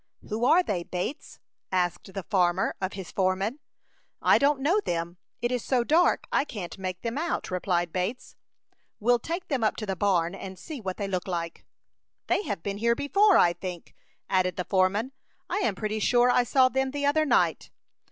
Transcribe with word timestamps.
"Who 0.29 0.45
are 0.45 0.63
they, 0.63 0.81
Bates?" 0.81 1.37
asked 1.71 2.11
the 2.15 2.23
farmer 2.23 2.75
of 2.81 2.93
his 2.93 3.11
foreman. 3.11 3.59
"I 4.19 4.39
don't 4.39 4.59
know 4.61 4.79
them; 4.79 5.17
it 5.43 5.51
is 5.51 5.63
so 5.63 5.83
dark 5.83 6.23
I 6.31 6.43
can't 6.43 6.75
make 6.79 7.03
them 7.03 7.19
out," 7.19 7.51
replied 7.51 7.93
Bates. 7.93 8.35
"We'll 8.99 9.19
take 9.19 9.47
them 9.47 9.63
up 9.63 9.75
to 9.75 9.85
the 9.85 9.95
barn, 9.95 10.33
and 10.33 10.57
see 10.57 10.81
what 10.81 10.97
they 10.97 11.07
look 11.07 11.27
like." 11.27 11.67
"They 12.25 12.41
have 12.45 12.63
been 12.63 12.79
here 12.79 12.95
before, 12.95 13.37
I 13.37 13.53
think," 13.53 13.93
added 14.27 14.55
the 14.55 14.65
foreman. 14.65 15.11
"I 15.51 15.57
am 15.57 15.75
pretty 15.75 15.99
sure 15.99 16.31
I 16.31 16.45
saw 16.45 16.67
them 16.67 16.89
the 16.89 17.05
other 17.05 17.23
night." 17.23 17.69